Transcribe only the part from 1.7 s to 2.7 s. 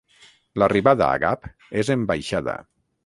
és en baixada.